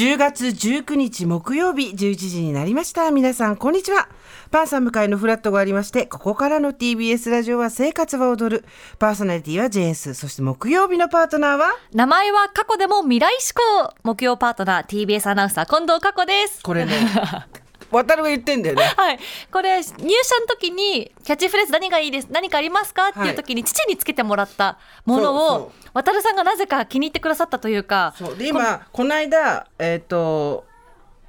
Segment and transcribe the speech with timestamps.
[0.00, 3.10] 10月19日木曜日11時になりました。
[3.10, 4.08] 皆さん、こんにちは。
[4.50, 8.64] パンさん向かいのフラットがありまして、ここからの TBS ラジオは生活は踊る。
[8.98, 10.14] パーソナリティはジェーンス。
[10.14, 11.74] そして木曜日のパートナーは？
[11.92, 13.60] 名前は過去でも未来志向
[14.02, 16.92] 木曜パートナー TBS アナウンサー近藤佳子ですこれね、
[17.90, 18.82] 渡るが言ってんだよね。
[18.96, 19.18] はい。
[19.50, 19.94] これ入社
[20.40, 23.08] の時にキャッチフレーズ何がいいです何かありますか？
[23.08, 28.36] っていう時に父につけてもらったものを渡るさんがなぜか気に入ってくださったというかそう。
[28.36, 30.64] で今この間えっ、と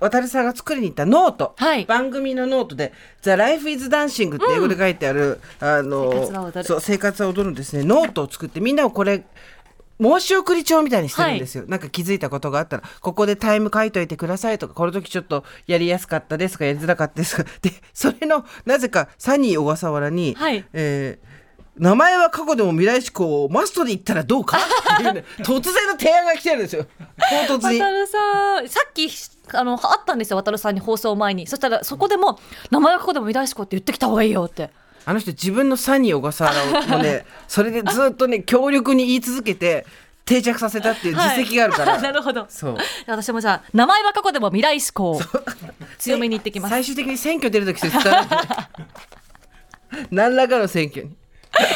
[0.00, 1.84] 渡さんが作りに行ったノート、はい。
[1.84, 6.64] 番組のノートで「The Life is Dancing」って英語で書いてある、あの生活は踊る。
[6.64, 7.84] そう生活は踊るんですね。
[7.84, 9.24] ノートを作ってみんなをこれ
[10.00, 20.64] 申し送り帳みたいにしてるんですよ、なんか気づいたことがあったらここでタイム書いといてくださいとかこの時ちょっとやりやすかったですとかやりづらかったですとかでそれのなぜかサニー小笠原に、はい。
[20.72, 21.40] えー
[21.78, 24.58] 名前は過去でも未来志向をマストで言ったらどうか？
[24.58, 26.84] っていうね 突然の提案が来てるんですよ。
[27.48, 27.78] 唐突に。
[27.78, 29.08] さんさっき
[29.54, 31.46] あのあったんですよ渡るさんに放送前に。
[31.46, 32.38] そしたらそこでも
[32.70, 34.68] 名前は過去でも未来志向って言ってきた方がいいよって
[35.04, 39.86] あの人自分のサニー小笠原をね それでずっとね強力に言い続けて
[40.24, 42.46] 定着させたっていう実績があるから、は いなるほど。
[42.48, 42.76] そう。
[43.06, 45.20] 私もじゃあ名前は過去でも未来志向
[45.98, 46.70] 強めに言ってきます。
[46.70, 48.26] 最終的に選挙出る時って言ったら
[50.10, 51.16] 何らかの選挙に。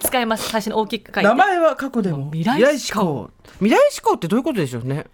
[0.00, 1.28] 使います最初に大きく書いて。
[1.28, 2.30] 名前は過去でも。
[2.30, 3.30] 未来志向。
[3.58, 4.14] 未来志向。
[4.14, 5.06] ってどういうことでしょうね。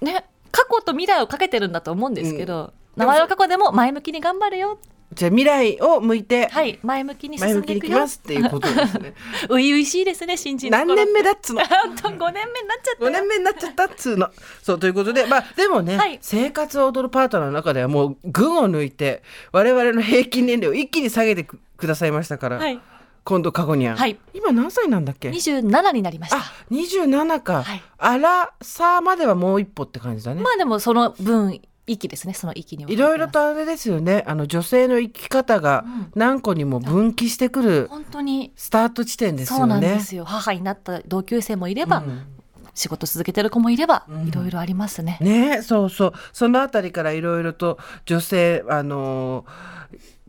[0.00, 4.78] ね過去と未来をかけてるんだと思うんですけど、名前は過去でも前向きに頑張るよ
[5.12, 9.14] じゃあ未来を向いてはい前向きに前向きにいき進んでいくよますっていうことですね。
[9.50, 10.78] 初々しいですね新人の。
[10.78, 11.64] 何頃年目だっつうの？
[11.64, 14.28] 本当5年目になっちゃった5年目になっちゃったっつうの。
[14.62, 16.18] そうということでまあでもね、はい。
[16.22, 19.22] 生活を踊るパートナーの中ではもう群を抜いて
[19.52, 22.80] 我々の平均年齢を一気に下げてくくださいましたから、はい。
[23.22, 24.18] 今度過去にゃん、はい。
[24.32, 26.38] 今何歳なんだっけ？27になりました。
[26.38, 27.82] あ27か、はい。
[27.98, 31.60] あらさまではもう一歩って感じだね、まあでもその分
[31.92, 32.90] 息ですねその息には。
[32.90, 34.24] いろいろとあれですよね。
[34.26, 35.84] あの女性の生き方が
[36.14, 38.52] 何個にも分岐してくる本当に。
[38.56, 39.72] スタート地点ですそうよね。
[39.72, 40.24] なんですよ。
[40.24, 42.26] 母になった同級生もいれば、うん
[42.74, 45.18] 仕事続けてる子もいれば、いろいろありますね。
[45.20, 46.12] ねそうそう。
[46.32, 49.80] そのあたりからいろいろと女性あのー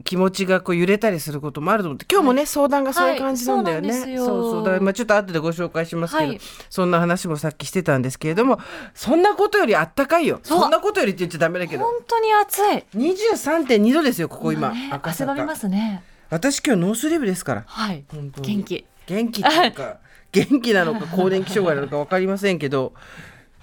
[0.03, 3.89] 気持ちがこう揺れたりすることもあると思って今日もね、相談がそういう感じなんだよね。
[3.89, 4.63] はいそうそう。
[4.63, 6.39] だからまあちょっと後でご紹介しますけど、はい。
[6.69, 8.59] そんな話もさっきしてたんですけれども
[8.93, 10.39] そんなことよりあったかいよ。
[10.43, 11.83] そんなことよりって言っちゃダメだけど。
[11.83, 12.85] 本当に暑い。
[12.97, 15.33] 23.2度ですよここ今、ね赤坂。
[15.33, 16.03] 汗ばみますね。
[16.29, 17.63] 私今日ノースリーブですから。
[17.65, 18.03] はい。
[18.11, 18.47] 本当に。
[18.55, 19.97] 元気元気っていうか
[20.31, 22.93] 元気なのか更年期障害なのか分かりませんけど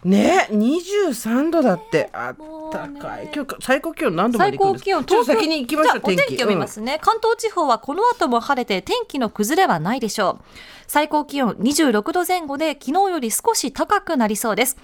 [0.05, 2.37] ね23度だってあっ
[2.71, 10.45] たかい、今日最高気温何度まで最高気温ちょっと先に行きましょう天気を見ますね、関東地方はこの後も晴れて天気の崩れはないでしょう。
[10.87, 14.77] 最高気温26度前後で昨日より少し高くなりそうです。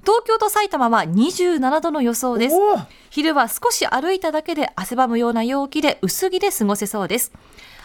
[0.00, 2.56] 東京と埼玉は27度の予想です。
[3.10, 7.30] 昼は少し歩いただけで汗ばむような陽気で薄着で過ごせそうです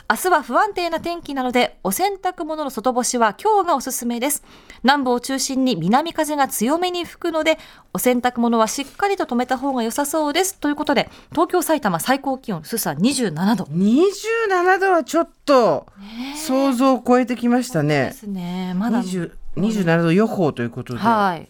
[0.10, 4.42] 明日は不安定な天気なのでお洗濯物の外干しは今日がおすすめです。
[4.84, 7.58] 南部を中心に南風が強めに吹くので
[7.94, 10.58] お洗濯物はしっかりと留めた方が良さそうです。
[10.60, 13.66] ということで東京埼玉最高気温すさ27度。
[13.66, 15.88] 27度はちょっと
[16.38, 18.74] 想像を超えてきましたでねすね。
[18.76, 21.50] まだ20 27度予報ということで、はい。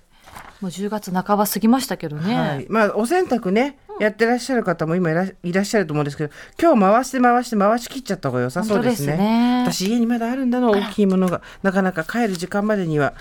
[0.62, 9.18] もう10月半ば過ぎましたけどね、はい、まあお洗濯ね、やってらっしゃる方も今いらいらっしゃると思うんですけど今日回して回して回し切っちゃった方が良さそうですね。
[9.18, 11.42] ね私家にまだあるんだな大きいものが。
[11.64, 13.14] なかなか帰る時間までには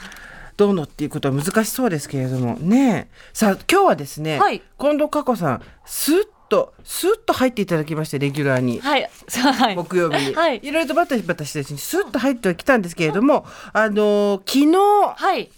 [0.56, 2.54] どうのっていうことは難しそうですけれども。
[2.54, 4.62] ねさあ今日はですね、はい。
[4.78, 6.16] 近藤佳子さんスッ
[6.48, 8.80] とスッと入っていただきましてレギュラーに。
[8.80, 9.10] はい。
[9.30, 9.76] はい。
[9.76, 10.60] 木曜日に、はい。
[10.62, 14.76] いろいろとバタバタしてるうちにスッと入ってはきたんですけれども、あのー昨日
[15.16, 15.50] はい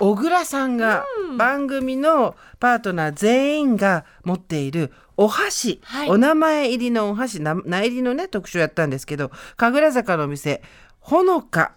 [0.00, 1.04] 小倉さんが
[1.36, 6.10] 番組のパートナー全員が持っているお箸、はい。
[6.10, 10.62] お名前入りのお箸な名入りのね特集やったんですけど神楽坂のお店
[11.00, 11.72] ほのか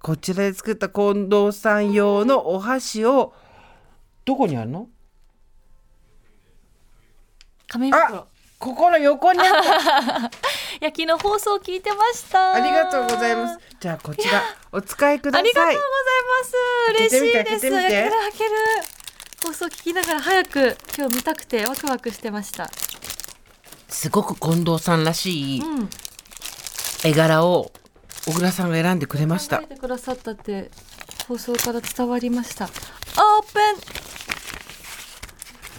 [0.00, 3.32] こちらで作った近藤さん用のお箸を
[4.24, 4.88] どこにあるの？
[7.68, 8.16] 紙袋。
[8.18, 8.26] あ
[8.62, 10.18] ここの横にあった。
[10.20, 12.54] いや昨日放送聞いてました。
[12.54, 13.58] ありがとうございます。
[13.80, 15.42] じゃあこちらお使いください。
[15.42, 17.12] ありがとうございます。
[17.12, 17.68] 嬉しいです。
[17.68, 18.50] 開ける開ける
[19.44, 22.70] 放送聞きながら早く今日見たくてワクワクしてました。
[23.88, 25.90] すごく近藤さんらしいうん。
[27.02, 27.72] 絵柄を
[28.26, 29.58] 小倉さんが選んでくれました。
[29.58, 30.70] 考えてくださったって
[31.26, 32.66] 放送から伝わりました。
[32.66, 33.62] オープン。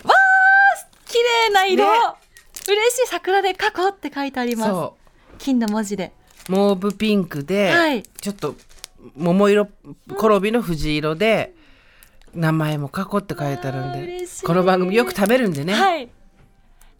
[0.10, 2.23] わー綺麗な色、ね
[2.72, 4.96] 嬉しい桜で過去って書いてありますそ
[5.38, 6.14] 金の文字で
[6.50, 8.56] うモーブピンクで、はいちょっと
[9.16, 9.70] 桃色
[10.08, 11.54] 転びの藤色で
[12.34, 16.10] 名前も過去って書いてあるんでこの番組よく食べるんでね、はい。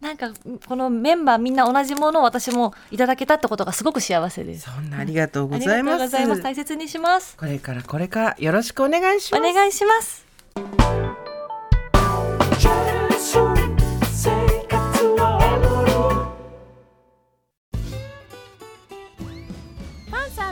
[0.00, 0.32] なんか
[0.66, 4.70] このメンバーみんな同じものを私もいただけたってことがすごく幸せです。
[4.70, 6.42] そんなありがとうごありがとうざいますございます。
[6.42, 7.36] 大切にします。
[7.38, 11.03] これからこれからよろしくお願いしおます願いします。